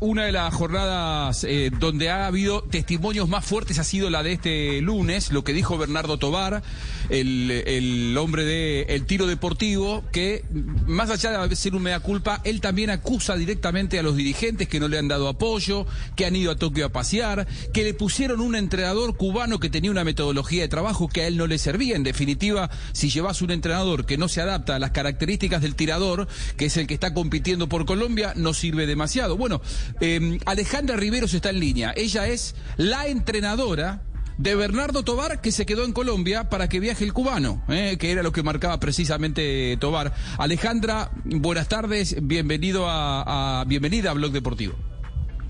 Una 0.00 0.26
de 0.26 0.32
las 0.32 0.54
jornadas 0.54 1.42
eh, 1.42 1.72
donde 1.76 2.08
ha 2.08 2.28
habido 2.28 2.62
testimonios 2.62 3.28
más 3.28 3.44
fuertes 3.44 3.80
ha 3.80 3.84
sido 3.84 4.10
la 4.10 4.22
de 4.22 4.34
este 4.34 4.80
lunes, 4.80 5.32
lo 5.32 5.42
que 5.42 5.52
dijo 5.52 5.76
Bernardo 5.76 6.18
Tobar, 6.18 6.62
el, 7.08 7.50
el 7.50 8.16
hombre 8.16 8.44
del 8.44 8.88
el 8.88 9.06
tiro 9.06 9.26
deportivo, 9.26 10.04
que 10.12 10.44
más 10.86 11.10
allá 11.10 11.48
de 11.48 11.56
ser 11.56 11.74
un 11.74 11.82
mea 11.82 11.98
culpa, 11.98 12.40
él 12.44 12.60
también 12.60 12.90
acusa 12.90 13.34
directamente 13.34 13.98
a 13.98 14.04
los 14.04 14.14
dirigentes 14.14 14.68
que 14.68 14.78
no 14.78 14.86
le 14.86 14.98
han 14.98 15.08
dado 15.08 15.26
apoyo, 15.26 15.84
que 16.14 16.26
han 16.26 16.36
ido 16.36 16.52
a 16.52 16.56
Tokio 16.56 16.86
a 16.86 16.90
pasear, 16.90 17.48
que 17.72 17.82
le 17.82 17.92
pusieron 17.92 18.40
un 18.40 18.54
entrenador 18.54 19.16
cubano 19.16 19.58
que 19.58 19.68
tenía 19.68 19.90
una 19.90 20.04
metodología 20.04 20.62
de 20.62 20.68
trabajo 20.68 21.08
que 21.08 21.22
a 21.22 21.26
él 21.26 21.36
no 21.36 21.48
le 21.48 21.58
servía. 21.58 21.96
En 21.96 22.04
definitiva, 22.04 22.70
si 22.92 23.10
llevas 23.10 23.42
un 23.42 23.50
entrenador 23.50 24.06
que 24.06 24.16
no 24.16 24.28
se 24.28 24.42
adapta 24.42 24.76
a 24.76 24.78
las 24.78 24.92
características 24.92 25.60
del 25.60 25.74
tirador, 25.74 26.28
que 26.56 26.66
es 26.66 26.76
el 26.76 26.86
que 26.86 26.94
está 26.94 27.14
compitiendo 27.14 27.68
por 27.68 27.84
Colombia, 27.84 28.32
no 28.36 28.54
sirve 28.54 28.86
demasiado. 28.86 29.36
Bueno, 29.36 29.60
eh, 30.00 30.38
Alejandra 30.46 30.96
Riveros 30.96 31.34
está 31.34 31.50
en 31.50 31.60
línea. 31.60 31.92
Ella 31.96 32.26
es 32.28 32.54
la 32.76 33.06
entrenadora 33.06 34.02
de 34.38 34.54
Bernardo 34.54 35.02
Tobar 35.02 35.40
que 35.40 35.52
se 35.52 35.66
quedó 35.66 35.84
en 35.84 35.92
Colombia 35.92 36.48
para 36.48 36.68
que 36.68 36.80
viaje 36.80 37.04
el 37.04 37.12
cubano, 37.12 37.62
eh, 37.68 37.96
que 37.98 38.12
era 38.12 38.22
lo 38.22 38.32
que 38.32 38.42
marcaba 38.42 38.78
precisamente 38.80 39.76
Tobar. 39.78 40.14
Alejandra, 40.38 41.10
buenas 41.24 41.68
tardes, 41.68 42.16
bienvenido 42.22 42.88
a, 42.88 43.60
a 43.60 43.64
bienvenida 43.64 44.12
a 44.12 44.14
Blog 44.14 44.32
Deportivo. 44.32 44.74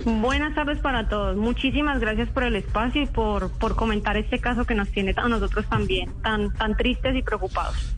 Buenas 0.05 0.55
tardes 0.55 0.79
para 0.79 1.09
todos. 1.09 1.37
Muchísimas 1.37 1.99
gracias 2.01 2.29
por 2.31 2.45
el 2.45 2.57
espacio 2.57 3.03
y 3.03 3.07
por, 3.07 3.51
por 3.59 3.75
comentar 3.75 4.17
este 4.17 4.39
caso 4.39 4.65
que 4.65 4.75
nos 4.75 4.89
tiene 4.91 5.13
a 5.17 5.29
nosotros 5.29 5.67
también 5.69 6.11
tan, 6.23 6.53
tan 6.55 6.77
tristes 6.77 7.17
y 7.17 7.23
preocupados. 7.23 7.97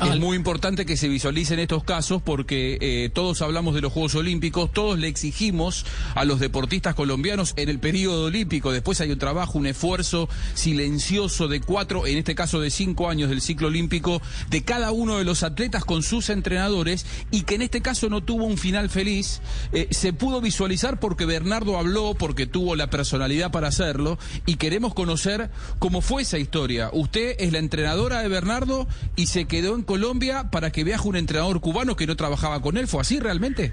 Es 0.00 0.18
muy 0.18 0.36
importante 0.36 0.84
que 0.84 0.96
se 0.96 1.08
visualicen 1.08 1.58
estos 1.58 1.84
casos 1.84 2.22
porque 2.22 2.76
eh, 2.80 3.10
todos 3.12 3.40
hablamos 3.40 3.74
de 3.74 3.80
los 3.80 3.92
Juegos 3.92 4.14
Olímpicos, 4.16 4.72
todos 4.72 4.98
le 4.98 5.06
exigimos 5.06 5.86
a 6.14 6.24
los 6.24 6.40
deportistas 6.40 6.94
colombianos 6.94 7.54
en 7.56 7.68
el 7.68 7.78
periodo 7.78 8.24
olímpico, 8.24 8.72
después 8.72 9.00
hay 9.00 9.12
un 9.12 9.18
trabajo, 9.18 9.58
un 9.58 9.66
esfuerzo 9.66 10.28
silencioso 10.54 11.46
de 11.46 11.60
cuatro, 11.60 12.06
en 12.06 12.18
este 12.18 12.34
caso 12.34 12.60
de 12.60 12.70
cinco 12.70 13.08
años 13.08 13.30
del 13.30 13.40
ciclo 13.40 13.68
olímpico, 13.68 14.20
de 14.50 14.64
cada 14.64 14.90
uno 14.90 15.18
de 15.18 15.24
los 15.24 15.44
atletas 15.44 15.84
con 15.84 16.02
sus 16.02 16.30
entrenadores 16.30 17.06
y 17.30 17.42
que 17.42 17.54
en 17.54 17.62
este 17.62 17.80
caso 17.80 18.08
no 18.08 18.22
tuvo 18.22 18.44
un 18.44 18.58
final 18.58 18.90
feliz, 18.90 19.40
eh, 19.72 19.86
se 19.90 20.12
pudo 20.12 20.40
visualizar 20.40 20.98
porque 20.98 21.26
Bernardo 21.26 21.78
habló, 21.78 22.14
porque 22.14 22.46
tuvo 22.46 22.76
la 22.76 22.90
personalidad 22.90 23.52
para 23.52 23.68
hacerlo 23.68 24.18
y 24.46 24.56
queremos 24.56 24.94
conocer 24.94 25.50
cómo 25.78 26.00
fue 26.00 26.22
esa 26.22 26.38
historia. 26.38 26.90
Usted 26.92 27.36
es 27.38 27.52
la 27.52 27.58
entrenadora 27.58 28.20
de 28.20 28.28
Bernardo 28.28 28.88
y 29.16 29.26
se 29.26 29.46
quedó 29.46 29.74
en 29.74 29.81
Colombia 29.84 30.50
para 30.50 30.70
que 30.70 30.84
viaje 30.84 31.08
un 31.08 31.16
entrenador 31.16 31.60
cubano 31.60 31.96
que 31.96 32.06
no 32.06 32.16
trabajaba 32.16 32.60
con 32.60 32.76
él. 32.76 32.86
¿Fue 32.86 33.00
así 33.00 33.20
realmente? 33.20 33.72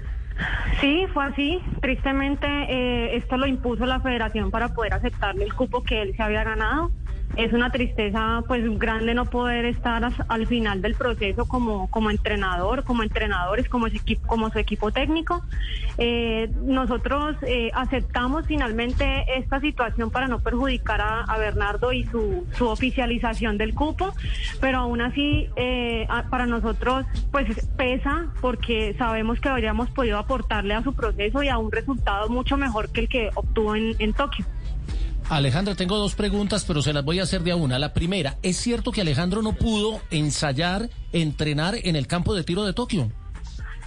Sí, 0.80 1.06
fue 1.12 1.24
así. 1.24 1.60
Tristemente, 1.82 2.46
eh, 2.46 3.16
esto 3.16 3.36
lo 3.36 3.46
impuso 3.46 3.84
la 3.86 4.00
federación 4.00 4.50
para 4.50 4.68
poder 4.68 4.94
aceptarle 4.94 5.44
el 5.44 5.54
cupo 5.54 5.82
que 5.82 6.02
él 6.02 6.14
se 6.16 6.22
había 6.22 6.44
ganado. 6.44 6.90
Es 7.36 7.52
una 7.52 7.70
tristeza 7.70 8.42
pues 8.48 8.62
grande 8.78 9.14
no 9.14 9.26
poder 9.26 9.64
estar 9.64 10.10
al 10.28 10.46
final 10.46 10.82
del 10.82 10.94
proceso 10.94 11.46
como, 11.46 11.88
como 11.90 12.10
entrenador, 12.10 12.84
como 12.84 13.02
entrenadores, 13.02 13.68
como 13.68 13.88
su 13.88 13.96
equipo, 13.96 14.26
como 14.26 14.50
su 14.50 14.58
equipo 14.58 14.90
técnico. 14.90 15.42
Eh, 15.96 16.50
nosotros 16.62 17.36
eh, 17.42 17.70
aceptamos 17.74 18.46
finalmente 18.46 19.24
esta 19.36 19.60
situación 19.60 20.10
para 20.10 20.26
no 20.26 20.40
perjudicar 20.40 21.00
a, 21.00 21.38
Bernardo 21.38 21.92
y 21.92 22.04
su, 22.04 22.46
su 22.52 22.68
oficialización 22.68 23.56
del 23.56 23.74
cupo, 23.74 24.12
pero 24.60 24.78
aún 24.78 25.00
así 25.00 25.48
eh, 25.56 26.06
para 26.30 26.46
nosotros 26.46 27.06
pues 27.30 27.66
pesa 27.76 28.26
porque 28.40 28.94
sabemos 28.98 29.40
que 29.40 29.48
habríamos 29.48 29.90
podido 29.90 30.18
aportarle 30.18 30.74
a 30.74 30.82
su 30.82 30.94
proceso 30.94 31.42
y 31.42 31.48
a 31.48 31.56
un 31.56 31.72
resultado 31.72 32.28
mucho 32.28 32.56
mejor 32.56 32.90
que 32.90 33.00
el 33.00 33.08
que 33.08 33.30
obtuvo 33.34 33.74
en 33.76 34.12
Tokio. 34.12 34.44
Alejandro, 35.30 35.76
tengo 35.76 35.96
dos 35.96 36.14
preguntas, 36.14 36.64
pero 36.66 36.82
se 36.82 36.92
las 36.92 37.04
voy 37.04 37.20
a 37.20 37.22
hacer 37.22 37.42
de 37.42 37.52
a 37.52 37.56
una. 37.56 37.78
La 37.78 37.92
primera, 37.92 38.36
¿es 38.42 38.56
cierto 38.56 38.90
que 38.92 39.00
Alejandro 39.00 39.42
no 39.42 39.52
pudo 39.52 40.00
ensayar, 40.10 40.90
entrenar 41.12 41.74
en 41.84 41.94
el 41.96 42.06
campo 42.06 42.34
de 42.34 42.42
tiro 42.42 42.64
de 42.64 42.72
Tokio? 42.72 43.10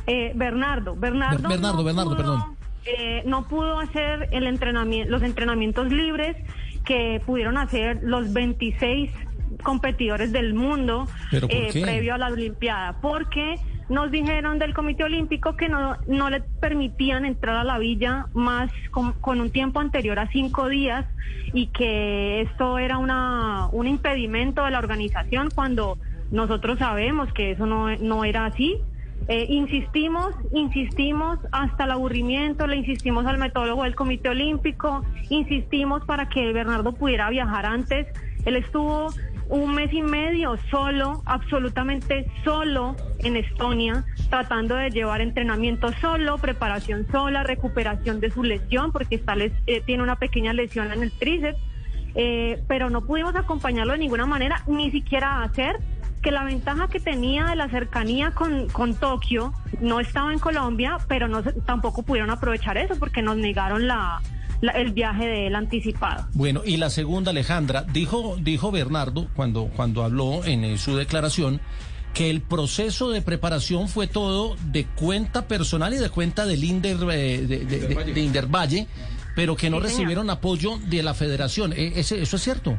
Eh, 0.07 0.31
Bernardo, 0.35 0.95
Bernardo, 0.95 1.39
Ber- 1.41 1.49
Bernardo, 1.51 1.83
Bernardo, 1.83 2.09
pudo, 2.11 2.17
perdón. 2.17 2.57
eh, 2.85 3.23
no 3.25 3.47
pudo 3.47 3.79
hacer 3.79 4.29
el 4.31 4.47
entrenamiento, 4.47 5.11
los 5.11 5.21
entrenamientos 5.21 5.89
libres 5.91 6.37
que 6.85 7.21
pudieron 7.25 7.57
hacer 7.57 7.99
los 8.03 8.31
26 8.33 9.11
competidores 9.63 10.31
del 10.31 10.53
mundo 10.53 11.07
¿Pero 11.29 11.47
por 11.47 11.57
eh, 11.57 11.69
previo 11.81 12.15
a 12.15 12.17
la 12.17 12.27
Olimpiada, 12.27 12.99
porque 13.01 13.55
nos 13.89 14.11
dijeron 14.11 14.59
del 14.59 14.73
Comité 14.73 15.03
Olímpico 15.03 15.55
que 15.55 15.69
no, 15.69 15.97
no 16.07 16.29
le 16.29 16.41
permitían 16.41 17.25
entrar 17.25 17.55
a 17.55 17.63
la 17.63 17.77
villa 17.77 18.27
más 18.33 18.71
con, 18.91 19.13
con 19.13 19.41
un 19.41 19.51
tiempo 19.51 19.79
anterior 19.79 20.19
a 20.19 20.27
cinco 20.29 20.69
días 20.69 21.05
y 21.53 21.67
que 21.67 22.41
esto 22.41 22.79
era 22.79 22.97
una, 22.97 23.67
un 23.71 23.87
impedimento 23.87 24.63
de 24.65 24.71
la 24.71 24.79
organización 24.79 25.49
cuando 25.53 25.97
nosotros 26.31 26.79
sabemos 26.79 27.31
que 27.33 27.51
eso 27.51 27.65
no, 27.65 27.95
no 27.97 28.25
era 28.25 28.45
así. 28.45 28.77
Eh, 29.27 29.45
insistimos, 29.47 30.35
insistimos 30.51 31.39
hasta 31.51 31.85
el 31.85 31.91
aburrimiento, 31.91 32.67
le 32.67 32.77
insistimos 32.77 33.25
al 33.25 33.37
metólogo 33.37 33.83
del 33.83 33.95
Comité 33.95 34.29
Olímpico, 34.29 35.05
insistimos 35.29 36.03
para 36.05 36.27
que 36.27 36.51
Bernardo 36.51 36.91
pudiera 36.93 37.29
viajar 37.29 37.65
antes. 37.65 38.07
Él 38.45 38.57
estuvo 38.57 39.13
un 39.49 39.73
mes 39.75 39.91
y 39.93 40.01
medio 40.01 40.57
solo, 40.69 41.21
absolutamente 41.25 42.25
solo 42.43 42.95
en 43.19 43.35
Estonia, 43.35 44.05
tratando 44.29 44.75
de 44.75 44.89
llevar 44.89 45.21
entrenamiento 45.21 45.91
solo, 46.01 46.37
preparación 46.37 47.07
sola, 47.11 47.43
recuperación 47.43 48.19
de 48.19 48.31
su 48.31 48.43
lesión, 48.43 48.91
porque 48.91 49.15
está 49.15 49.35
eh, 49.37 49.81
tiene 49.85 50.03
una 50.03 50.17
pequeña 50.17 50.53
lesión 50.53 50.91
en 50.91 51.03
el 51.03 51.11
tríceps, 51.11 51.59
eh, 52.15 52.63
pero 52.67 52.89
no 52.89 53.01
pudimos 53.01 53.35
acompañarlo 53.35 53.93
de 53.93 53.99
ninguna 53.99 54.25
manera, 54.25 54.63
ni 54.67 54.91
siquiera 54.91 55.43
hacer 55.43 55.77
que 56.21 56.31
la 56.31 56.45
ventaja 56.45 56.87
que 56.87 56.99
tenía 57.01 57.47
de 57.47 57.55
la 57.55 57.67
cercanía 57.67 58.31
con, 58.31 58.69
con 58.69 58.95
Tokio 58.95 59.53
no 59.81 59.99
estaba 59.99 60.31
en 60.31 60.39
Colombia, 60.39 60.97
pero 61.07 61.27
no 61.27 61.43
tampoco 61.43 62.03
pudieron 62.03 62.29
aprovechar 62.29 62.77
eso 62.77 62.97
porque 62.97 63.21
nos 63.21 63.35
negaron 63.35 63.87
la, 63.87 64.21
la- 64.63 64.71
el 64.73 64.93
viaje 64.93 65.25
de 65.27 65.47
él 65.47 65.55
anticipado. 65.55 66.27
Bueno, 66.33 66.61
y 66.65 66.77
la 66.77 66.89
segunda, 66.89 67.31
Alejandra, 67.31 67.83
dijo, 67.93 68.37
dijo 68.39 68.71
Bernardo 68.71 69.27
cuando, 69.35 69.65
cuando 69.75 70.03
habló 70.03 70.43
en 70.45 70.63
eh, 70.63 70.77
su 70.77 70.95
declaración 70.95 71.59
que 72.13 72.29
el 72.29 72.41
proceso 72.41 73.09
de 73.09 73.21
preparación 73.21 73.89
fue 73.89 74.07
todo 74.07 74.55
de 74.71 74.85
cuenta 74.85 75.47
personal 75.47 75.93
y 75.93 75.97
de 75.97 76.09
cuenta 76.09 76.45
del 76.45 76.63
Inder, 76.63 76.97
eh, 77.11 77.41
de, 77.45 77.65
de- 77.65 77.79
de- 77.87 78.13
de 78.13 78.21
Indervalle, 78.21 78.87
pero 79.35 79.55
que 79.55 79.69
no 79.69 79.77
Sí, 79.77 79.81
señor. 79.81 79.83
recibieron 79.97 80.29
apoyo 80.29 80.77
de 80.89 81.01
la 81.03 81.13
federación. 81.15 81.73
Ese- 81.73 82.21
¿Eso 82.21 82.35
es 82.35 82.41
cierto? 82.43 82.77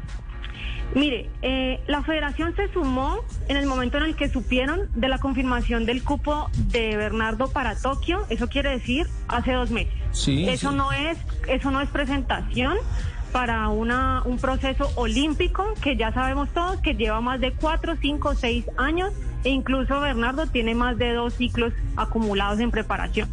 Mire, 0.94 1.28
eh, 1.42 1.80
la 1.88 2.02
federación 2.02 2.54
se 2.54 2.72
sumó 2.72 3.24
en 3.48 3.56
el 3.56 3.66
momento 3.66 3.98
en 3.98 4.04
el 4.04 4.14
que 4.16 4.28
supieron 4.28 4.88
de 4.94 5.08
la 5.08 5.18
confirmación 5.18 5.86
del 5.86 6.04
cupo 6.04 6.50
de 6.68 6.96
Bernardo 6.96 7.50
para 7.50 7.74
Tokio. 7.76 8.24
Eso 8.30 8.48
quiere 8.48 8.70
decir 8.70 9.06
hace 9.26 9.52
dos 9.52 9.70
meses. 9.70 9.92
Sí, 10.12 10.48
Eso 10.48 10.70
sí. 10.70 10.76
no 10.76 10.92
es, 10.92 11.18
eso 11.48 11.70
no 11.72 11.80
es 11.80 11.88
presentación 11.88 12.76
para 13.32 13.68
una, 13.68 14.22
un 14.24 14.38
proceso 14.38 14.92
olímpico 14.94 15.74
que 15.82 15.96
ya 15.96 16.12
sabemos 16.12 16.48
todos 16.50 16.80
que 16.80 16.94
lleva 16.94 17.20
más 17.20 17.40
de 17.40 17.52
cuatro, 17.52 17.96
cinco, 18.00 18.36
seis 18.36 18.64
años 18.76 19.12
e 19.44 19.50
incluso 19.50 20.00
Bernardo 20.00 20.46
tiene 20.46 20.74
más 20.74 20.98
de 20.98 21.12
dos 21.12 21.34
ciclos 21.34 21.72
acumulados 21.96 22.60
en 22.60 22.70
preparación. 22.70 23.28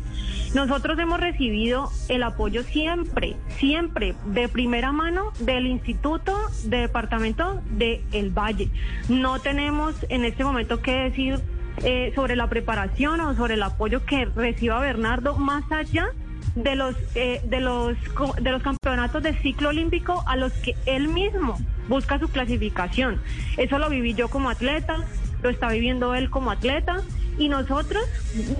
Nosotros 0.53 0.99
hemos 0.99 1.19
recibido 1.19 1.89
el 2.09 2.23
apoyo 2.23 2.63
siempre, 2.63 3.37
siempre, 3.57 4.15
de 4.25 4.49
primera 4.49 4.91
mano 4.91 5.31
del 5.39 5.65
Instituto 5.65 6.37
de 6.65 6.77
Departamento 6.77 7.61
de 7.71 8.03
El 8.11 8.31
Valle. 8.31 8.69
No 9.07 9.39
tenemos 9.39 9.95
en 10.09 10.25
este 10.25 10.43
momento 10.43 10.81
que 10.81 10.91
decir 10.91 11.39
eh, 11.83 12.11
sobre 12.15 12.35
la 12.35 12.47
preparación 12.47 13.21
o 13.21 13.33
sobre 13.33 13.53
el 13.53 13.63
apoyo 13.63 14.05
que 14.05 14.25
reciba 14.25 14.79
Bernardo 14.81 15.37
más 15.37 15.63
allá 15.71 16.09
de 16.55 16.75
los 16.75 16.95
eh, 17.15 17.41
de 17.45 17.61
los 17.61 17.95
de 18.41 18.51
los 18.51 18.61
campeonatos 18.61 19.23
de 19.23 19.33
ciclo 19.37 19.69
olímpico 19.69 20.21
a 20.27 20.35
los 20.35 20.51
que 20.51 20.75
él 20.85 21.07
mismo 21.07 21.57
busca 21.87 22.19
su 22.19 22.27
clasificación. 22.27 23.21
Eso 23.57 23.79
lo 23.79 23.89
viví 23.89 24.13
yo 24.13 24.27
como 24.27 24.49
atleta, 24.49 24.97
lo 25.41 25.49
está 25.49 25.69
viviendo 25.69 26.15
él 26.15 26.29
como 26.29 26.51
atleta 26.51 27.01
Y 27.37 27.49
nosotros, 27.49 28.03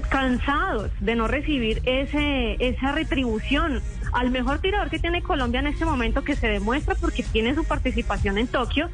cansados 0.10 0.92
de 1.00 1.16
no 1.16 1.28
recibir 1.28 1.82
ese, 1.86 2.56
esa 2.60 2.92
retribución 2.92 3.82
al 4.14 4.32
mejor 4.32 4.60
tirador 4.60 4.90
que 4.90 5.00
tiene 5.00 5.22
Colombia 5.22 5.60
en 5.60 5.68
este 5.68 5.86
momento, 5.86 6.24
que 6.24 6.36
se 6.36 6.48
demuestra 6.48 6.96
porque 6.96 7.24
tiene 7.24 7.56
su 7.56 7.64
participación 7.64 8.38
en 8.38 8.48
Tokio, 8.48 8.90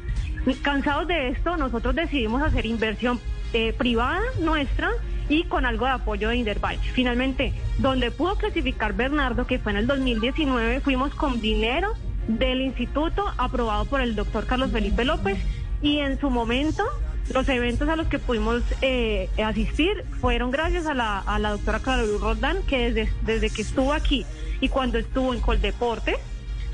cansados 0.62 1.08
de 1.08 1.28
esto, 1.28 1.56
nosotros 1.56 1.94
decidimos 1.94 2.42
hacer 2.42 2.66
inversión 2.66 3.20
eh, 3.52 3.72
privada 3.72 4.20
nuestra 4.40 4.90
y 5.28 5.44
con 5.44 5.66
algo 5.66 5.84
de 5.86 5.92
apoyo 5.92 6.28
de 6.28 6.36
Inderbach. 6.36 6.78
Finalmente, 6.92 7.52
donde 7.78 8.10
pudo 8.10 8.36
clasificar 8.36 8.94
Bernardo, 8.94 9.46
que 9.46 9.58
fue 9.58 9.72
en 9.72 9.78
el 9.78 9.86
2019, 9.86 10.80
fuimos 10.80 11.14
con 11.14 11.40
dinero 11.40 11.94
del 12.28 12.60
instituto 12.60 13.24
aprobado 13.38 13.84
por 13.86 14.00
el 14.00 14.14
doctor 14.14 14.46
Carlos 14.46 14.70
Felipe 14.70 15.04
López 15.04 15.38
y 15.80 15.98
en 15.98 16.18
su 16.18 16.30
momento 16.30 16.84
los 17.32 17.48
eventos 17.48 17.88
a 17.88 17.96
los 17.96 18.06
que 18.08 18.18
pudimos 18.18 18.62
eh, 18.80 19.28
asistir 19.44 20.04
fueron 20.20 20.50
gracias 20.50 20.86
a 20.86 20.94
la, 20.94 21.18
a 21.18 21.38
la 21.38 21.50
doctora 21.50 21.80
Carolina 21.80 22.18
Roldán, 22.20 22.62
que 22.66 22.90
desde, 22.90 23.12
desde 23.22 23.50
que 23.50 23.62
estuvo 23.62 23.92
aquí 23.92 24.24
y 24.60 24.68
cuando 24.68 24.98
estuvo 24.98 25.34
en 25.34 25.40
Coldeporte, 25.40 26.16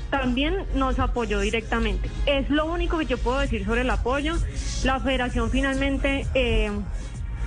también 0.09 0.65
nos 0.75 0.99
apoyó 0.99 1.39
directamente. 1.39 2.09
Es 2.25 2.49
lo 2.49 2.65
único 2.65 2.97
que 2.97 3.05
yo 3.05 3.17
puedo 3.17 3.39
decir 3.39 3.65
sobre 3.65 3.81
el 3.81 3.89
apoyo. 3.89 4.35
La 4.83 4.99
federación 4.99 5.49
finalmente 5.49 6.25
eh, 6.33 6.71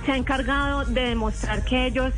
se 0.05 0.11
ha 0.11 0.17
encargado 0.17 0.85
de 0.85 1.01
demostrar 1.01 1.63
que 1.63 1.87
ellos 1.87 2.13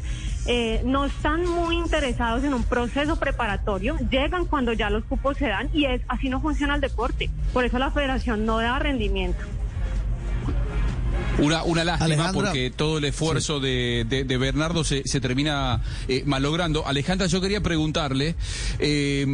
eh, 0.47 0.81
no 0.83 1.05
están 1.05 1.45
muy 1.45 1.77
interesados 1.77 2.43
en 2.43 2.53
un 2.53 2.63
proceso 2.63 3.17
preparatorio, 3.17 3.97
llegan 4.09 4.45
cuando 4.45 4.73
ya 4.73 4.89
los 4.89 5.03
cupos 5.05 5.37
se 5.37 5.47
dan 5.47 5.69
y 5.71 5.85
es 5.85 6.01
así 6.07 6.29
no 6.29 6.41
funciona 6.41 6.75
el 6.75 6.81
deporte. 6.81 7.29
Por 7.53 7.63
eso 7.63 7.77
la 7.77 7.91
federación 7.91 8.45
no 8.45 8.57
da 8.57 8.79
rendimiento. 8.79 9.39
Una, 11.39 11.63
una 11.63 11.83
lástima 11.83 12.31
porque 12.33 12.71
todo 12.71 12.97
el 12.97 13.05
esfuerzo 13.05 13.59
de, 13.59 14.05
de, 14.07 14.37
Bernardo 14.37 14.83
se, 14.83 15.07
se 15.07 15.19
termina 15.19 15.81
eh, 16.07 16.23
malogrando. 16.25 16.85
Alejandra, 16.85 17.27
yo 17.27 17.41
quería 17.41 17.61
preguntarle, 17.61 18.35
eh, 18.79 19.25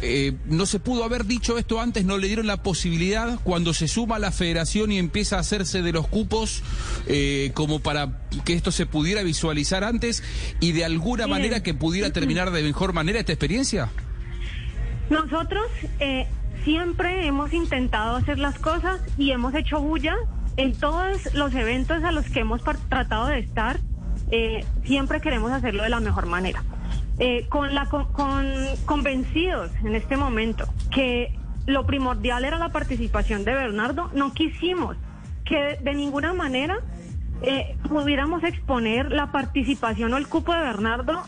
eh, 0.00 0.36
no 0.46 0.64
se 0.66 0.78
pudo 0.78 1.02
haber 1.02 1.24
dicho 1.24 1.58
esto 1.58 1.80
antes, 1.80 2.04
no 2.04 2.18
le 2.18 2.28
dieron 2.28 2.46
la 2.46 2.62
posibilidad 2.62 3.40
cuando 3.42 3.74
se 3.74 3.88
suma 3.88 4.20
la 4.20 4.30
federación 4.30 4.92
y 4.92 4.98
empieza 4.98 5.36
a 5.36 5.40
hacerse 5.40 5.82
de 5.82 5.92
los 5.92 6.06
cupos 6.06 6.62
eh, 7.06 7.50
como 7.54 7.80
para 7.80 8.22
que 8.44 8.52
esto 8.52 8.70
se 8.70 8.86
pudiera 8.86 9.22
visualizar 9.22 9.82
antes 9.82 10.22
y 10.60 10.70
de 10.70 10.84
alguna 10.84 11.26
manera 11.26 11.64
que 11.64 11.74
pudiera 11.74 12.10
terminar 12.12 12.52
de 12.52 12.62
mejor 12.62 12.92
manera 12.92 13.18
esta 13.18 13.32
experiencia? 13.32 13.90
Nosotros 15.10 15.66
eh, 15.98 16.28
siempre 16.64 17.26
hemos 17.26 17.52
intentado 17.52 18.16
hacer 18.16 18.38
las 18.38 18.56
cosas 18.60 19.00
y 19.16 19.32
hemos 19.32 19.52
hecho 19.54 19.80
bulla 19.80 20.16
en 20.58 20.74
todos 20.74 21.34
los 21.34 21.54
eventos 21.54 22.04
a 22.04 22.12
los 22.12 22.26
que 22.26 22.40
hemos 22.40 22.60
tratado 22.88 23.26
de 23.28 23.38
estar. 23.38 23.80
siempre 24.84 25.22
queremos 25.22 25.50
hacerlo 25.52 25.82
de 25.82 25.88
la 25.88 26.00
mejor 26.00 26.26
manera. 26.26 26.62
Eh, 27.20 27.46
con 27.48 27.74
la 27.74 27.86
con, 27.86 28.46
convencidos 28.84 29.72
en 29.84 29.96
este 29.96 30.16
momento 30.16 30.66
que 30.92 31.36
lo 31.66 31.84
primordial 31.84 32.44
era 32.44 32.58
la 32.58 32.68
participación 32.68 33.44
de 33.44 33.54
Bernardo, 33.54 34.08
no 34.14 34.32
quisimos 34.32 34.96
que 35.44 35.78
de, 35.82 35.94
ninguna 35.94 36.32
manera 36.32 36.78
eh, 37.42 37.76
pudiéramos 37.88 38.44
exponer 38.44 39.10
la 39.10 39.32
participación 39.32 40.14
o 40.14 40.16
el 40.16 40.28
cupo 40.28 40.54
de 40.54 40.60
Bernardo 40.60 41.20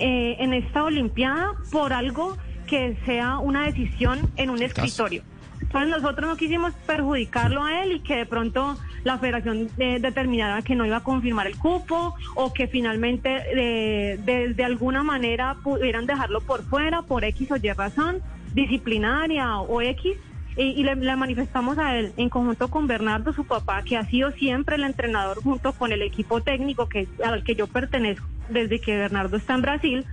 eh, 0.00 0.34
en 0.40 0.52
esta 0.52 0.82
Olimpiada 0.82 1.52
por 1.70 1.92
algo 1.92 2.36
que 2.66 2.98
sea 3.06 3.38
una 3.38 3.66
decisión 3.66 4.18
en 4.34 4.50
un 4.50 4.60
escritorio. 4.60 5.22
Entonces 5.60 5.90
nosotros 5.90 6.28
no 6.28 6.36
quisimos 6.36 6.72
perjudicarlo 6.86 7.64
a 7.64 7.82
él 7.82 7.92
y 7.92 8.00
que 8.00 8.16
de 8.16 8.26
pronto 8.26 8.76
la 9.04 9.18
federación 9.18 9.68
eh, 9.78 9.98
determinara 10.00 10.62
que 10.62 10.74
no 10.74 10.84
iba 10.84 10.98
a 10.98 11.02
confirmar 11.02 11.46
el 11.46 11.56
cupo 11.56 12.14
o 12.34 12.52
que 12.52 12.66
finalmente 12.66 13.42
eh, 13.54 14.18
de, 14.18 14.64
alguna 14.64 15.02
manera 15.02 15.56
pudieran 15.62 16.06
dejarlo 16.06 16.40
por 16.40 16.64
fuera 16.64 17.02
por 17.02 17.24
X 17.24 17.50
o 17.52 17.56
Y 17.56 17.72
razón, 17.72 18.20
disciplinaria 18.54 19.58
o 19.58 19.80
X. 19.80 20.16
Y, 20.58 20.82
le, 20.84 20.96
manifestamos 21.16 21.76
a 21.76 21.98
él 21.98 22.14
en 22.16 22.30
conjunto 22.30 22.68
con 22.68 22.86
Bernardo, 22.86 23.34
su 23.34 23.44
papá, 23.44 23.82
que 23.82 23.98
ha 23.98 24.04
sido 24.06 24.32
siempre 24.32 24.76
el 24.76 24.84
entrenador 24.84 25.42
junto 25.42 25.72
con 25.74 25.92
el 25.92 26.00
equipo 26.00 26.40
técnico 26.40 26.88
que, 26.88 27.06
al 27.22 27.44
que 27.44 27.54
yo 27.54 27.66
pertenezco 27.66 28.26
desde 28.48 28.80
que 28.80 28.96
Bernardo 28.96 29.36
está 29.36 29.54
en 29.54 29.62
Brasil. 29.62 30.06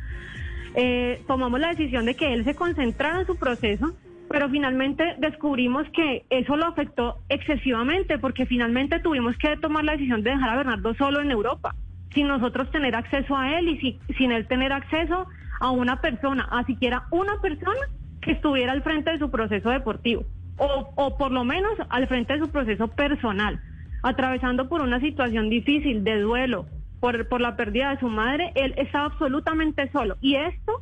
Eh, 0.75 1.23
tomamos 1.27 1.59
la 1.59 1.69
decisión 1.69 2.05
de 2.05 2.15
que 2.15 2.33
él 2.33 2.43
se 2.43 2.55
concentrara 2.55 3.21
en 3.21 3.27
su 3.27 3.37
proceso, 3.37 3.95
pero 4.33 4.49
finalmente 4.49 5.13
descubrimos 5.19 5.87
que 5.91 6.25
eso 6.31 6.57
lo 6.57 6.65
afectó 6.65 7.19
excesivamente 7.29 8.17
porque 8.17 8.47
finalmente 8.47 8.97
tuvimos 8.97 9.37
que 9.37 9.55
tomar 9.57 9.83
la 9.83 9.91
decisión 9.91 10.23
de 10.23 10.31
dejar 10.31 10.49
a 10.49 10.55
Bernardo 10.55 10.95
solo 10.95 11.21
en 11.21 11.29
Europa, 11.29 11.75
sin 12.15 12.29
nosotros 12.29 12.71
tener 12.71 12.95
acceso 12.95 13.37
a 13.37 13.59
él 13.59 13.69
y 13.69 13.99
sin 14.17 14.31
él 14.31 14.47
tener 14.47 14.73
acceso 14.73 15.27
a 15.59 15.69
una 15.69 16.01
persona, 16.01 16.47
a 16.49 16.65
siquiera 16.65 17.03
una 17.11 17.39
persona 17.43 17.79
que 18.21 18.31
estuviera 18.31 18.71
al 18.71 18.81
frente 18.81 19.11
de 19.11 19.19
su 19.19 19.29
proceso 19.29 19.69
deportivo 19.69 20.23
o, 20.57 20.89
o 20.95 21.15
por 21.15 21.31
lo 21.31 21.43
menos 21.43 21.73
al 21.89 22.07
frente 22.07 22.33
de 22.33 22.39
su 22.39 22.49
proceso 22.49 22.87
personal, 22.87 23.61
atravesando 24.01 24.67
por 24.67 24.81
una 24.81 24.99
situación 24.99 25.51
difícil 25.51 26.03
de 26.03 26.19
duelo 26.19 26.65
por, 26.99 27.27
por 27.27 27.39
la 27.39 27.55
pérdida 27.55 27.91
de 27.91 27.99
su 27.99 28.07
madre, 28.07 28.51
él 28.55 28.73
estaba 28.77 29.05
absolutamente 29.05 29.91
solo. 29.91 30.17
Y 30.21 30.37
esto 30.37 30.81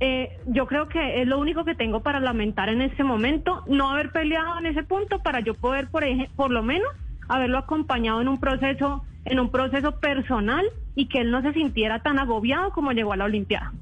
eh, 0.00 0.38
yo 0.46 0.66
creo 0.66 0.88
que 0.88 1.22
es 1.22 1.26
lo 1.26 1.38
único 1.38 1.64
que 1.64 1.74
tengo 1.74 2.00
para 2.00 2.20
lamentar 2.20 2.68
en 2.68 2.82
este 2.82 3.04
momento, 3.04 3.64
no 3.66 3.90
haber 3.90 4.10
peleado 4.10 4.58
en 4.58 4.66
ese 4.66 4.82
punto 4.82 5.18
para 5.20 5.40
yo 5.40 5.54
poder, 5.54 5.88
por, 5.88 6.04
por 6.36 6.50
lo 6.50 6.62
menos, 6.62 6.88
haberlo 7.28 7.58
acompañado 7.58 8.20
en 8.20 8.28
un 8.28 8.38
proceso, 8.38 9.04
en 9.24 9.40
un 9.40 9.50
proceso 9.50 9.98
personal 9.98 10.64
y 10.94 11.06
que 11.06 11.20
él 11.20 11.30
no 11.30 11.42
se 11.42 11.52
sintiera 11.52 12.02
tan 12.02 12.18
agobiado 12.18 12.70
como 12.70 12.92
llegó 12.92 13.12
a 13.12 13.16
la 13.16 13.24
Olimpiada. 13.24 13.72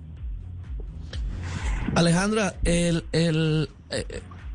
Alejandra, 1.95 2.55
el, 2.65 3.05
el, 3.13 3.69
eh, 3.91 4.05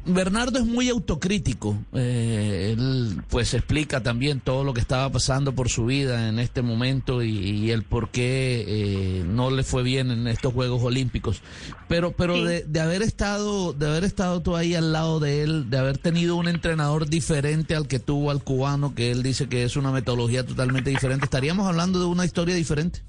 Bernardo 0.05 0.57
es 0.57 0.65
muy 0.65 0.89
autocrítico. 0.89 1.77
Eh, 1.93 2.75
él 2.75 3.21
pues 3.29 3.53
explica 3.53 4.01
también 4.01 4.39
todo 4.39 4.63
lo 4.63 4.73
que 4.73 4.81
estaba 4.81 5.09
pasando 5.11 5.53
por 5.53 5.69
su 5.69 5.85
vida 5.85 6.27
en 6.27 6.39
este 6.39 6.61
momento 6.61 7.21
y, 7.23 7.69
el 7.71 7.83
por 7.83 8.09
qué 8.09 8.65
eh, 8.67 9.23
no 9.25 9.51
le 9.51 9.63
fue 9.63 9.83
bien 9.83 10.09
en 10.11 10.27
estos 10.27 10.53
Juegos 10.53 10.81
Olímpicos. 10.83 11.41
Pero, 11.87 12.11
pero 12.11 12.43
de, 12.43 12.79
haber 12.79 13.01
estado, 13.01 13.73
de 13.73 13.87
haber 13.87 14.03
estado 14.03 14.41
tú 14.41 14.55
ahí 14.55 14.73
al 14.73 14.91
lado 14.91 15.19
de 15.19 15.43
él, 15.43 15.69
de 15.69 15.77
haber 15.77 15.97
tenido 15.97 16.35
un 16.35 16.47
entrenador 16.47 17.07
diferente 17.07 17.75
al 17.75 17.87
que 17.87 17.99
tuvo 17.99 18.31
al 18.31 18.43
cubano, 18.43 18.95
que 18.95 19.11
él 19.11 19.23
dice 19.23 19.47
que 19.47 19.63
es 19.63 19.75
una 19.75 19.91
metodología 19.91 20.45
totalmente 20.45 20.89
diferente, 20.89 21.25
estaríamos 21.25 21.67
hablando 21.67 21.99
de 21.99 22.05
una 22.05 22.25
historia 22.25 22.55
diferente. 22.55 23.01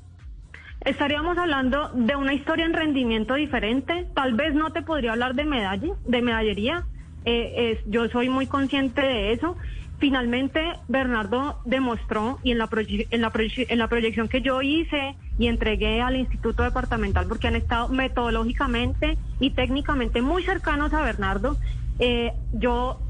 Estaríamos 0.84 1.38
hablando 1.38 1.90
de 1.94 2.16
una 2.16 2.34
historia 2.34 2.66
en 2.66 2.72
rendimiento 2.72 3.34
diferente. 3.34 4.08
Tal 4.14 4.34
vez 4.34 4.52
no 4.54 4.72
te 4.72 4.82
podría 4.82 5.12
hablar 5.12 5.34
de 5.34 5.44
medalla, 5.44 5.94
de 6.06 6.22
medallería. 6.22 6.84
Eh, 7.24 7.80
yo 7.86 8.08
soy 8.08 8.28
muy 8.28 8.48
consciente 8.48 9.00
de 9.00 9.32
eso. 9.32 9.56
Finalmente, 9.98 10.60
Bernardo 10.88 11.60
demostró, 11.64 12.40
y 12.42 12.50
en 12.50 12.58
la, 12.58 12.68
en, 12.72 13.20
la 13.20 13.32
en 13.32 13.78
la 13.78 13.86
proyección 13.86 14.28
que 14.28 14.40
yo 14.40 14.60
hice 14.60 15.14
y 15.38 15.46
entregué 15.46 16.00
al 16.00 16.16
Instituto 16.16 16.64
Departamental, 16.64 17.26
porque 17.28 17.46
han 17.46 17.54
estado 17.54 17.88
metodológicamente 17.88 19.16
y 19.38 19.50
técnicamente 19.50 20.20
muy 20.20 20.42
cercanos 20.42 20.92
a 20.92 21.02
Bernardo, 21.02 21.56
eh, 22.00 22.32
yo 22.52 23.00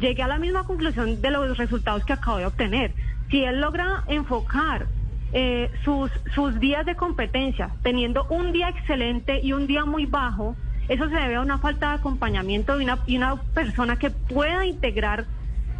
llegué 0.00 0.24
a 0.24 0.26
la 0.26 0.38
misma 0.38 0.64
conclusión 0.64 1.22
de 1.22 1.30
los 1.30 1.56
resultados 1.56 2.04
que 2.04 2.14
acabo 2.14 2.38
de 2.38 2.46
obtener. 2.46 2.92
Si 3.30 3.44
él 3.44 3.60
logra 3.60 4.02
enfocar 4.08 4.88
eh, 5.36 5.68
sus, 5.84 6.12
sus 6.32 6.60
días 6.60 6.86
de 6.86 6.94
competencia, 6.94 7.70
teniendo 7.82 8.24
un 8.30 8.52
día 8.52 8.68
excelente 8.68 9.40
y 9.42 9.52
un 9.52 9.66
día 9.66 9.84
muy 9.84 10.06
bajo, 10.06 10.54
eso 10.88 11.08
se 11.08 11.14
debe 11.16 11.34
a 11.34 11.40
una 11.40 11.58
falta 11.58 11.88
de 11.88 11.94
acompañamiento 11.96 12.78
de 12.78 12.84
una, 12.84 13.00
y 13.06 13.16
una 13.16 13.36
persona 13.52 13.96
que 13.98 14.10
pueda 14.10 14.64
integrar 14.64 15.24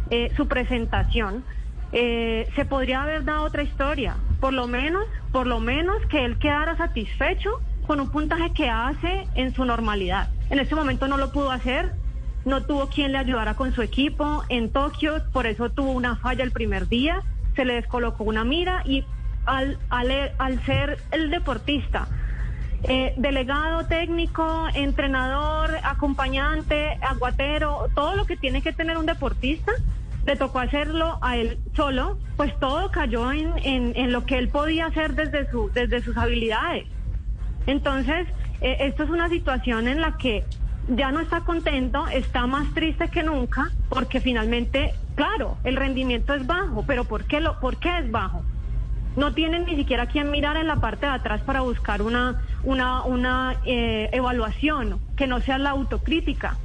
eh, 0.09 0.29
su 0.35 0.49
presentación. 0.49 1.45
Eh, 1.93 2.49
se 2.55 2.65
podría 2.65 3.03
haber 3.03 3.23
dado 3.23 3.43
otra 3.43 3.63
historia, 3.63 4.17
por 4.41 4.51
lo 4.51 4.67
menos, 4.67 5.05
por 5.31 5.47
lo 5.47 5.61
menos 5.61 6.05
que 6.07 6.25
él 6.25 6.37
quedara 6.37 6.75
satisfecho 6.75 7.61
con 7.87 8.01
un 8.01 8.09
puntaje 8.09 8.51
que 8.51 8.69
hace 8.69 9.25
en 9.35 9.53
su 9.55 9.63
normalidad. 9.63 10.31
En 10.49 10.59
este 10.59 10.75
momento 10.75 11.07
no 11.07 11.15
lo 11.15 11.31
pudo 11.31 11.51
hacer, 11.51 11.93
no 12.43 12.63
tuvo 12.63 12.89
quien 12.89 13.13
le 13.13 13.19
ayudara 13.19 13.53
con 13.53 13.73
su 13.73 13.81
equipo 13.81 14.43
en 14.49 14.69
Tokio, 14.69 15.21
por 15.31 15.47
eso 15.47 15.69
tuvo 15.69 15.91
una 15.91 16.17
falla 16.17 16.43
el 16.43 16.51
primer 16.51 16.89
día, 16.89 17.23
se 17.55 17.63
le 17.63 17.75
descolocó 17.75 18.25
una 18.25 18.43
mira 18.43 18.81
y 18.85 19.05
al, 19.45 19.77
al, 19.89 20.65
ser 20.65 20.97
el 21.11 21.29
deportista, 21.29 22.07
eh, 22.83 23.13
delegado 23.17 23.85
técnico, 23.87 24.67
entrenador, 24.73 25.77
acompañante, 25.83 26.97
aguatero, 27.01 27.87
todo 27.95 28.15
lo 28.15 28.25
que 28.25 28.37
tiene 28.37 28.61
que 28.61 28.73
tener 28.73 28.97
un 28.97 29.05
deportista, 29.05 29.71
le 30.25 30.35
tocó 30.35 30.59
hacerlo 30.59 31.19
a 31.21 31.37
él 31.37 31.59
solo, 31.75 32.17
pues 32.35 32.57
todo 32.59 32.91
cayó 32.91 33.31
en, 33.31 33.53
en, 33.63 34.11
lo 34.11 34.25
que 34.25 34.37
él 34.37 34.49
podía 34.49 34.87
hacer 34.87 35.13
desde, 35.13 35.49
su, 35.51 35.69
desde 35.71 36.01
sus 36.01 36.17
habilidades. 36.17 36.85
Entonces, 37.67 38.27
eh, 38.61 38.77
esto 38.79 39.03
es 39.03 39.09
una 39.09 39.29
situación 39.29 39.87
en 39.87 40.01
la 40.01 40.17
que 40.17 40.43
ya 40.87 41.11
no 41.11 41.19
está 41.19 41.41
contento, 41.41 42.07
está 42.07 42.47
más 42.47 42.73
triste 42.73 43.07
que 43.09 43.23
nunca, 43.23 43.71
porque 43.89 44.19
finalmente, 44.19 44.93
claro, 45.15 45.57
el 45.63 45.75
rendimiento 45.75 46.33
es 46.33 46.45
bajo, 46.45 46.83
pero 46.87 47.05
¿por 47.05 47.25
qué, 47.25 47.39
lo, 47.39 47.59
por 47.59 47.77
qué 47.77 47.99
es 47.99 48.11
bajo? 48.11 48.43
No 49.15 49.33
tienen 49.33 49.65
ni 49.65 49.75
siquiera 49.75 50.07
quien 50.07 50.31
mirar 50.31 50.57
en 50.57 50.67
la 50.67 50.77
parte 50.77 51.05
de 51.05 51.13
atrás 51.13 51.41
para 51.41 51.61
buscar 51.61 52.01
una, 52.01 52.41
una, 52.63 53.03
una 53.03 53.55
eh, 53.65 54.09
evaluación 54.11 54.99
que 55.15 55.27
no 55.27 55.41
sea 55.41 55.57
la 55.57 55.71
autocrítica. 55.71 56.57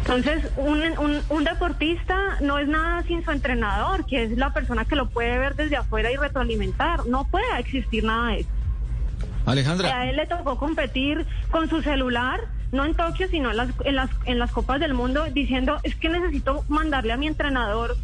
Entonces, 0.00 0.50
un, 0.56 0.82
un, 0.98 1.20
un, 1.28 1.44
deportista 1.44 2.16
no 2.40 2.58
es 2.58 2.66
nada 2.66 3.04
sin 3.04 3.24
su 3.24 3.30
entrenador, 3.30 4.04
que 4.04 4.24
es 4.24 4.36
la 4.36 4.52
persona 4.52 4.84
que 4.84 4.96
lo 4.96 5.08
puede 5.08 5.38
ver 5.38 5.54
desde 5.54 5.76
afuera 5.76 6.10
y 6.10 6.16
retroalimentar. 6.16 7.06
No 7.06 7.24
puede 7.24 7.44
existir 7.58 8.02
nada 8.02 8.30
de 8.30 8.40
eso. 8.40 8.50
Alejandra. 9.46 10.00
A 10.00 10.10
él 10.10 10.16
le 10.16 10.26
tocó 10.26 10.56
competir 10.56 11.24
con 11.52 11.68
su 11.68 11.82
celular, 11.82 12.40
no 12.72 12.84
en 12.84 12.94
Tokio, 12.94 13.28
sino 13.28 13.50
en 13.50 13.56
las, 13.56 13.68
en 13.84 13.94
las, 13.94 14.10
en 14.24 14.40
las 14.40 14.50
Copas 14.50 14.80
del 14.80 14.94
Mundo, 14.94 15.24
diciendo, 15.32 15.78
es 15.84 15.94
que 15.94 16.08
necesito 16.08 16.64
mandarle 16.68 17.12
a 17.12 17.16
mi 17.16 17.28
entrenador 17.28 17.96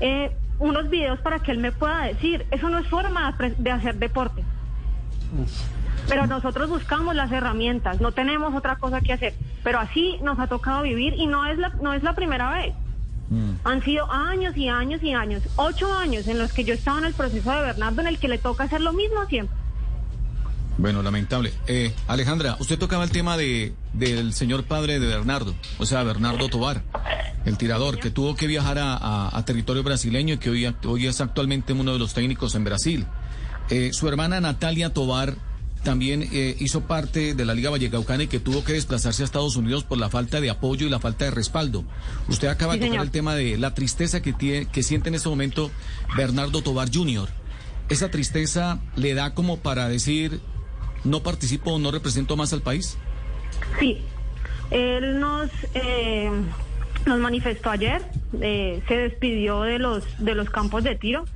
eh, 0.00 0.32
unos 0.58 0.88
videos 0.88 1.18
para 1.20 1.38
que 1.40 1.52
él 1.52 1.58
me 1.58 1.72
pueda 1.72 2.02
decir. 2.04 2.46
Eso 2.50 2.68
no 2.68 2.78
es 2.78 2.86
forma 2.88 3.36
de 3.58 3.70
hacer 3.70 3.96
deporte. 3.96 4.44
Pero 6.08 6.26
nosotros 6.26 6.68
buscamos 6.68 7.14
las 7.14 7.32
herramientas, 7.32 8.00
no 8.00 8.12
tenemos 8.12 8.54
otra 8.54 8.76
cosa 8.76 9.00
que 9.00 9.12
hacer. 9.12 9.34
Pero 9.62 9.78
así 9.80 10.18
nos 10.22 10.38
ha 10.38 10.46
tocado 10.46 10.82
vivir 10.82 11.14
y 11.16 11.26
no 11.26 11.46
es 11.46 11.58
la, 11.58 11.70
no 11.80 11.92
es 11.92 12.02
la 12.02 12.14
primera 12.14 12.50
vez. 12.50 12.74
Mm. 13.30 13.52
Han 13.64 13.82
sido 13.82 14.10
años 14.12 14.56
y 14.56 14.68
años 14.68 15.02
y 15.02 15.12
años, 15.14 15.42
ocho 15.56 15.92
años 15.92 16.28
en 16.28 16.38
los 16.38 16.52
que 16.52 16.64
yo 16.64 16.74
estaba 16.74 16.98
en 16.98 17.06
el 17.06 17.14
proceso 17.14 17.50
de 17.50 17.60
Bernardo 17.60 18.02
en 18.02 18.06
el 18.08 18.18
que 18.18 18.28
le 18.28 18.38
toca 18.38 18.64
hacer 18.64 18.82
lo 18.82 18.92
mismo 18.92 19.24
siempre. 19.26 19.56
Bueno, 20.76 21.02
lamentable. 21.02 21.52
Eh, 21.66 21.92
Alejandra, 22.08 22.56
usted 22.58 22.78
tocaba 22.78 23.04
el 23.04 23.10
tema 23.10 23.36
de 23.36 23.74
del 23.92 24.32
señor 24.32 24.64
padre 24.64 24.98
de 24.98 25.06
Bernardo, 25.06 25.54
o 25.78 25.86
sea, 25.86 26.02
Bernardo 26.02 26.48
Tobar, 26.48 26.82
el 27.44 27.56
tirador, 27.56 28.00
que 28.00 28.10
tuvo 28.10 28.34
que 28.34 28.48
viajar 28.48 28.78
a, 28.80 29.42
territorio 29.46 29.84
brasileño 29.84 30.34
y 30.34 30.38
que 30.38 30.50
hoy, 30.50 30.74
hoy, 30.84 31.06
es 31.06 31.20
actualmente 31.20 31.72
uno 31.72 31.92
de 31.92 31.98
los 31.98 32.12
técnicos 32.12 32.56
en 32.56 32.64
Brasil. 32.64 33.06
Eh, 33.70 33.90
su 33.92 34.08
hermana 34.08 34.40
Natalia 34.40 34.92
Tobar 34.92 35.36
también 35.84 36.28
eh, 36.32 36.56
hizo 36.58 36.80
parte 36.82 37.34
de 37.34 37.44
la 37.44 37.54
Liga 37.54 37.70
Vallecaucana 37.70 38.24
y 38.24 38.26
que 38.26 38.40
tuvo 38.40 38.64
que 38.64 38.72
desplazarse 38.72 39.22
a 39.22 39.26
Estados 39.26 39.54
Unidos 39.56 39.84
por 39.84 39.98
la 39.98 40.08
falta 40.08 40.40
de 40.40 40.50
apoyo 40.50 40.86
y 40.86 40.90
la 40.90 40.98
falta 40.98 41.26
de 41.26 41.30
respaldo. 41.30 41.84
Usted 42.28 42.48
acaba 42.48 42.76
de 42.76 42.86
tocar 42.86 43.02
el 43.02 43.10
tema 43.10 43.34
de 43.34 43.58
la 43.58 43.74
tristeza 43.74 44.22
que, 44.22 44.32
tiene, 44.32 44.66
que 44.66 44.82
siente 44.82 45.10
en 45.10 45.14
este 45.14 45.28
momento 45.28 45.70
Bernardo 46.16 46.62
Tobar 46.62 46.88
Jr. 46.92 47.28
¿Esa 47.90 48.10
tristeza 48.10 48.80
le 48.96 49.12
da 49.14 49.34
como 49.34 49.58
para 49.58 49.88
decir, 49.88 50.40
no 51.04 51.22
participo 51.22 51.72
o 51.72 51.78
no 51.78 51.90
represento 51.90 52.36
más 52.36 52.52
al 52.52 52.62
país? 52.62 52.98
Sí, 53.78 54.02
él 54.70 55.20
nos... 55.20 55.50
Eh, 55.74 56.30
nos 57.06 57.18
manifestó 57.18 57.68
ayer, 57.68 58.00
eh, 58.40 58.82
se 58.88 58.96
despidió 58.96 59.60
de 59.60 59.78
los, 59.78 60.04
de 60.24 60.34
los 60.34 60.48
campos 60.48 60.84
de 60.84 60.94
tiro, 60.94 61.26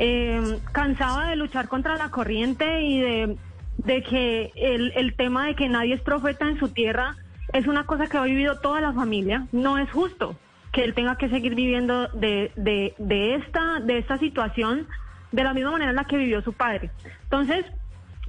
eh, 0.00 0.58
cansaba 0.72 1.28
de 1.28 1.36
luchar 1.36 1.68
contra 1.68 1.96
la 1.96 2.10
corriente 2.10 2.82
y 2.82 3.00
de 3.00 3.36
de 3.78 4.02
que 4.02 4.52
el, 4.54 4.92
el 4.96 5.14
tema 5.14 5.46
de 5.46 5.54
que 5.54 5.68
nadie 5.68 5.94
es 5.94 6.00
profeta 6.00 6.48
en 6.48 6.58
su 6.58 6.68
tierra 6.68 7.16
es 7.52 7.66
una 7.66 7.86
cosa 7.86 8.06
que 8.06 8.16
ha 8.16 8.22
vivido 8.22 8.58
toda 8.60 8.80
la 8.80 8.92
familia. 8.92 9.46
No 9.52 9.78
es 9.78 9.90
justo 9.90 10.36
que 10.72 10.84
él 10.84 10.94
tenga 10.94 11.16
que 11.16 11.28
seguir 11.28 11.54
viviendo 11.54 12.08
de, 12.08 12.52
de, 12.56 12.94
de, 12.98 13.36
esta, 13.36 13.80
de 13.80 13.98
esta 13.98 14.18
situación 14.18 14.86
de 15.32 15.44
la 15.44 15.54
misma 15.54 15.72
manera 15.72 15.90
en 15.90 15.96
la 15.96 16.04
que 16.04 16.16
vivió 16.16 16.42
su 16.42 16.52
padre. 16.52 16.90
Entonces, 17.24 17.64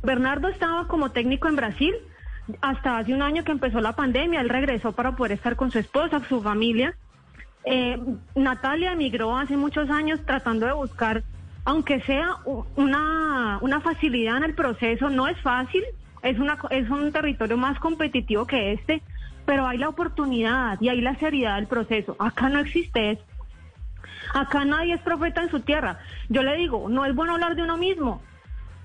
Bernardo 0.07 0.47
estaba 0.47 0.87
como 0.87 1.11
técnico 1.11 1.49
en 1.49 1.57
Brasil 1.57 1.93
hasta 2.61 2.97
hace 2.97 3.13
un 3.13 3.21
año 3.21 3.43
que 3.43 3.51
empezó 3.51 3.81
la 3.81 3.91
pandemia. 3.91 4.39
Él 4.39 4.47
regresó 4.47 4.93
para 4.93 5.17
poder 5.17 5.33
estar 5.33 5.57
con 5.57 5.69
su 5.69 5.79
esposa, 5.79 6.21
su 6.29 6.41
familia. 6.41 6.95
Eh, 7.65 7.99
Natalia 8.33 8.93
emigró 8.93 9.37
hace 9.37 9.57
muchos 9.57 9.89
años 9.89 10.21
tratando 10.25 10.65
de 10.65 10.71
buscar 10.71 11.23
aunque 11.65 11.99
sea 12.03 12.37
una, 12.77 13.59
una 13.59 13.81
facilidad 13.81 14.37
en 14.37 14.43
el 14.45 14.55
proceso, 14.55 15.09
no 15.09 15.27
es 15.27 15.37
fácil, 15.41 15.83
es, 16.21 16.39
una, 16.39 16.57
es 16.69 16.89
un 16.89 17.11
territorio 17.11 17.57
más 17.57 17.77
competitivo 17.79 18.47
que 18.47 18.71
este, 18.71 19.01
pero 19.45 19.67
hay 19.67 19.77
la 19.77 19.89
oportunidad 19.89 20.79
y 20.79 20.87
hay 20.87 21.01
la 21.01 21.15
seriedad 21.15 21.57
del 21.57 21.67
proceso. 21.67 22.15
Acá 22.19 22.47
no 22.47 22.59
existe 22.59 23.11
eso. 23.11 23.23
Acá 24.33 24.63
nadie 24.63 24.93
es 24.93 25.01
profeta 25.01 25.43
en 25.43 25.51
su 25.51 25.59
tierra. 25.59 25.99
Yo 26.29 26.41
le 26.41 26.55
digo, 26.55 26.87
no 26.87 27.03
es 27.03 27.13
bueno 27.13 27.33
hablar 27.33 27.57
de 27.57 27.63
uno 27.63 27.75
mismo, 27.75 28.21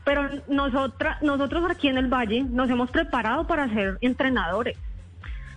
pero 0.05 0.29
nosotras, 0.49 1.23
nosotros 1.23 1.65
aquí 1.71 1.89
en 1.89 1.99
el 1.99 2.09
Valle 2.09 2.43
nos 2.43 2.69
hemos 2.71 2.91
preparado 2.91 3.47
para 3.47 3.69
ser 3.69 3.99
entrenadores. 4.01 4.77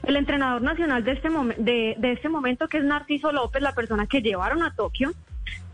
El 0.03 0.17
entrenador 0.17 0.61
nacional 0.61 1.03
de 1.03 1.13
este, 1.13 1.29
de, 1.57 1.95
de 1.97 2.11
este 2.11 2.29
momento, 2.29 2.67
que 2.67 2.77
es 2.77 2.83
Narciso 2.83 3.31
López, 3.31 3.61
la 3.61 3.73
persona 3.73 4.05
que 4.05 4.21
llevaron 4.21 4.61
a 4.61 4.73
Tokio, 4.75 5.11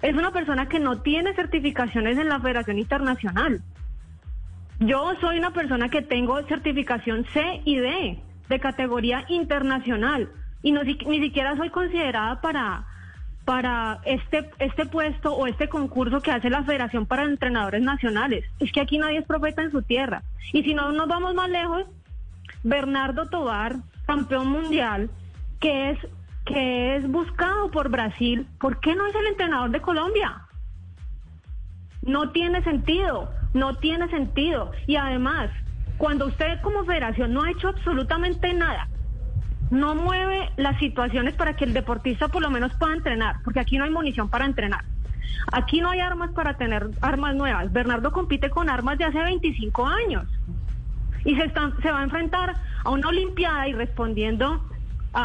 es 0.02 0.16
una 0.16 0.32
persona 0.32 0.70
que 0.70 0.80
no 0.80 1.02
tiene 1.02 1.34
certificaciones 1.34 2.18
en 2.18 2.30
la 2.30 2.40
Federación 2.40 2.80
Internacional. 2.80 3.62
Yo 4.80 5.14
soy 5.20 5.38
una 5.38 5.52
persona 5.52 5.90
que 5.90 6.02
tengo 6.02 6.42
certificación 6.48 7.26
C 7.34 7.62
y 7.66 7.78
D 7.78 8.20
de 8.50 8.60
categoría 8.60 9.26
internacional 9.28 10.30
y 10.64 10.72
no, 10.72 10.84
ni 10.84 11.20
siquiera 11.22 11.56
soy 11.56 11.70
considerada 11.70 12.42
para, 12.42 12.86
para 13.46 14.00
este, 14.06 14.50
este 14.60 14.86
puesto 14.86 15.34
o 15.34 15.48
este 15.48 15.68
concurso 15.68 16.22
que 16.22 16.32
hace 16.32 16.50
la 16.50 16.64
Federación 16.64 17.06
para 17.06 17.24
Entrenadores 17.24 17.82
Nacionales. 17.82 18.46
Es 18.60 18.72
que 18.72 18.82
aquí 18.82 18.98
nadie 18.98 19.20
es 19.20 19.26
profeta 19.26 19.64
en 19.64 19.72
su 19.72 19.82
tierra. 19.82 20.24
Y 20.54 20.64
si 20.64 20.74
no 20.74 20.92
nos 20.92 21.08
vamos 21.08 21.34
más 21.34 21.50
lejos, 21.50 21.86
Bernardo 22.64 23.28
Tobar, 23.30 23.78
campeón 24.06 24.48
mundial, 24.50 25.10
que 25.60 25.92
es 25.92 26.00
que 26.46 26.96
es 26.96 27.08
buscado 27.08 27.70
por 27.70 27.90
Brasil, 27.90 28.48
¿por 28.60 28.80
qué 28.80 28.96
no 28.96 29.06
es 29.06 29.16
el 29.16 29.28
entrenador 29.28 29.70
de 29.70 29.82
Colombia? 29.82 30.42
No 32.02 32.32
tiene 32.32 32.64
sentido, 32.64 33.32
no 33.54 33.76
tiene 33.76 34.10
sentido. 34.10 34.72
Y 34.88 34.96
además, 34.96 35.52
cuando 35.98 36.26
usted 36.26 36.60
como 36.62 36.84
federación 36.84 37.34
no 37.34 37.44
ha 37.44 37.52
hecho 37.52 37.68
absolutamente 37.68 38.54
nada, 38.54 38.88
no 39.72 39.96
mueve 39.96 40.52
las 40.58 40.78
situaciones 40.80 41.34
para 41.34 41.56
que 41.56 41.66
el 41.66 41.74
deportista 41.74 42.28
por 42.28 42.42
lo 42.42 42.52
menos 42.52 42.74
pueda 42.76 42.94
entrenar, 42.94 43.38
porque 43.44 43.60
aquí 43.60 43.78
no 43.78 43.86
hay 43.86 43.90
munición 43.90 44.30
para 44.30 44.46
entrenar. 44.46 44.84
Aquí 45.52 45.82
no 45.82 45.90
hay 45.90 46.00
armas 46.00 46.32
para 46.32 46.56
tener 46.58 46.90
armas 47.02 47.36
nuevas. 47.36 47.72
Bernardo 47.72 48.12
compite 48.12 48.50
con 48.50 48.70
armas 48.70 48.98
de 48.98 49.06
hace 49.06 49.18
25 49.18 49.88
años 49.88 50.28
y 51.26 51.36
se, 51.36 51.50
se 51.82 51.92
va 51.92 52.00
a 52.00 52.04
enfrentar 52.04 52.56
a 52.84 52.90
una 52.90 53.08
Olimpiada 53.08 53.68
y 53.68 53.74
respondiendo 53.74 54.62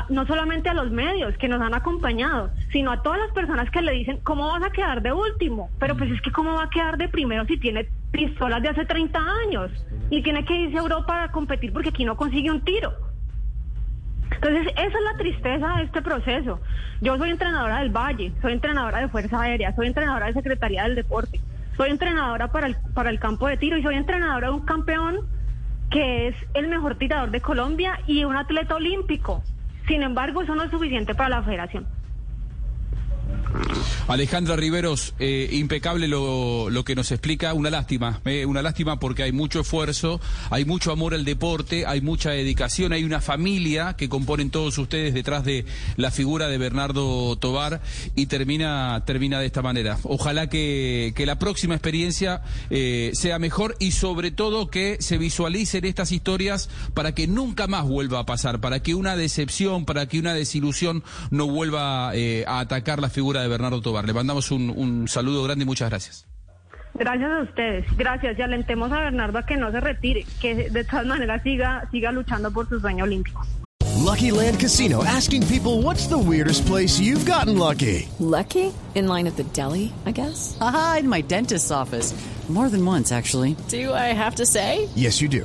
no 0.09 0.27
solamente 0.27 0.69
a 0.69 0.75
los 0.75 0.91
medios 0.91 1.37
que 1.39 1.49
nos 1.49 1.61
han 1.61 1.75
acompañado, 1.75 2.51
sino 2.73 2.91
a 2.91 3.03
todas 3.03 3.21
las 3.21 3.31
personas 3.31 3.71
que 3.71 3.83
le 3.83 3.93
dicen, 3.93 4.19
¿cómo 4.25 4.49
vas 4.49 4.63
a 4.63 4.71
quedar 4.71 5.01
de 5.01 5.13
último? 5.13 5.71
Pero 5.79 5.97
pues 5.97 6.11
es 6.11 6.21
que 6.23 6.33
¿cómo 6.33 6.55
va 6.55 6.65
a 6.65 6.71
quedar 6.71 6.97
de 6.97 7.09
primero 7.09 7.45
si 7.47 7.57
tiene 7.57 7.89
pistolas 8.11 8.63
de 8.63 8.71
hace 8.71 8.85
30 8.85 9.19
años? 9.45 9.71
Y 10.11 10.23
tiene 10.23 10.45
que 10.45 10.55
irse 10.55 10.77
a 10.77 10.81
Europa 10.81 11.23
a 11.23 11.31
competir 11.31 11.73
porque 11.73 11.91
aquí 11.91 12.05
no 12.05 12.17
consigue 12.17 12.51
un 12.51 12.63
tiro. 12.63 12.93
Entonces, 14.31 14.69
esa 14.77 14.99
es 14.99 15.05
la 15.13 15.17
tristeza 15.19 15.77
de 15.77 15.85
este 15.85 16.03
proceso. 16.03 16.61
Yo 17.01 17.17
soy 17.17 17.31
entrenadora 17.31 17.81
del 17.81 17.91
Valle, 17.91 18.33
soy 18.43 18.53
entrenadora 18.53 19.01
de 19.01 19.09
Fuerza 19.09 19.41
Aérea, 19.41 19.75
soy 19.75 19.87
entrenadora 19.87 20.27
de 20.27 20.35
Secretaría 20.35 20.85
del 20.85 20.95
Deporte, 20.95 21.41
soy 21.77 21.91
entrenadora 21.91 22.51
para 22.51 22.67
el, 22.67 22.77
para 22.95 23.11
el 23.11 23.19
campo 23.19 23.47
de 23.49 23.57
tiro 23.57 23.77
y 23.77 23.83
soy 23.83 23.95
entrenadora 23.95 24.49
de 24.49 24.55
un 24.55 24.65
campeón 24.65 25.21
que 25.91 26.29
es 26.29 26.37
el 26.55 26.69
mejor 26.69 26.97
tirador 26.97 27.31
de 27.31 27.41
Colombia 27.41 28.01
y 28.07 28.25
un 28.25 28.37
atleta 28.37 28.75
olímpico. 28.75 29.43
Sin 29.87 30.03
embargo, 30.03 30.43
eso 30.43 30.55
no 30.55 30.65
es 30.65 30.71
suficiente 30.71 31.15
para 31.15 31.29
la 31.29 31.43
federación. 31.43 31.87
Alejandra 34.09 34.55
Riveros, 34.55 35.15
eh, 35.19 35.49
impecable 35.53 36.07
lo, 36.07 36.71
que 36.85 36.95
nos 36.95 37.11
explica, 37.11 37.55
una 37.55 37.71
lástima, 37.71 38.21
eh, 38.25 38.47
una 38.47 38.63
lástima 38.63 39.01
porque 39.01 39.25
hay 39.25 39.33
mucho 39.33 39.61
esfuerzo, 39.61 40.21
hay 40.51 40.65
mucho 40.65 40.93
amor 40.93 41.15
al 41.15 41.25
deporte, 41.25 41.87
hay 41.87 42.01
mucha 42.01 42.31
dedicación, 42.31 42.93
hay 42.93 43.03
una 43.03 43.21
familia 43.21 43.95
que 43.95 44.09
componen 44.09 44.51
todos 44.51 44.79
ustedes 44.79 45.13
detrás 45.13 45.45
de 45.45 45.65
la 45.97 46.13
figura 46.13 46.47
de 46.47 46.59
Bernardo 46.59 47.35
Tobar 47.37 47.81
y 48.15 48.27
termina, 48.27 49.03
termina 49.05 49.41
de 49.41 49.47
esta 49.47 49.63
manera. 49.63 49.99
Ojalá 50.05 50.49
que, 50.49 51.13
que 51.17 51.27
la 51.27 51.39
próxima 51.39 51.75
experiencia 51.75 52.43
eh, 52.71 53.11
sea 53.15 53.41
mejor 53.41 53.77
y 53.81 53.91
sobre 53.91 54.31
todo 54.31 54.71
que 54.71 54.99
se 55.01 55.19
visualicen 55.19 55.85
estas 55.85 56.13
historias 56.13 56.69
para 56.95 57.13
que 57.13 57.27
nunca 57.27 57.67
más 57.67 57.85
vuelva 57.85 58.21
a 58.21 58.27
pasar, 58.27 58.61
para 58.61 58.81
que 58.81 58.95
una 58.95 59.17
decepción, 59.17 59.85
para 59.85 60.07
que 60.07 60.21
una 60.21 60.35
desilusión 60.35 61.03
no 61.31 61.49
vuelva 61.49 62.11
a 62.11 62.61
atacar 62.61 63.01
la 63.01 63.11
figura 63.17 63.41
de 63.41 63.49
Bernardo 63.49 63.81
Tobar. 63.81 64.05
Le 64.05 64.13
mandamos 64.13 64.51
un, 64.51 64.69
un 64.69 65.09
saludo 65.09 65.43
grande 65.43 65.63
y 65.65 65.67
muchas 65.67 65.89
gracias. 65.89 66.27
Gracias 66.93 67.31
a 67.31 67.43
ustedes, 67.43 67.85
gracias. 67.97 68.39
Y 68.39 68.43
alentemos 68.43 68.93
a 68.93 69.01
Bernardo 69.01 69.39
a 69.39 69.47
que 69.47 69.57
no 69.57 69.71
se 69.71 69.81
retire, 69.81 70.27
que 70.41 70.69
de 70.69 70.85
todas 70.85 71.07
maneras 71.07 71.43
siga, 71.43 71.89
siga 71.91 72.13
luchando 72.13 72.51
por 72.51 72.69
su 72.69 72.79
sueño 72.79 73.05
olímpico. 73.05 73.43
Lucky 74.05 74.31
Land 74.31 74.61
Casino, 74.61 75.03
asking 75.03 75.47
people 75.47 75.83
what's 75.83 76.07
the 76.09 76.19
weirdest 76.19 76.67
place 76.67 77.01
you've 77.01 77.25
gotten 77.25 77.57
lucky. 77.57 78.07
Lucky? 78.21 78.73
In 78.95 79.09
line 79.09 79.27
at 79.27 79.37
the 79.37 79.45
deli, 79.55 79.93
I 80.05 80.13
guess. 80.13 80.57
Aha, 80.61 80.99
in 81.01 81.09
my 81.09 81.23
dentist's 81.23 81.71
office. 81.71 82.15
More 82.49 82.69
than 82.69 82.85
once, 82.85 83.11
actually. 83.13 83.57
Do 83.69 83.93
I 83.93 84.13
have 84.15 84.37
to 84.37 84.47
say? 84.47 84.89
Yes, 84.95 85.21
you 85.21 85.29
do. 85.29 85.45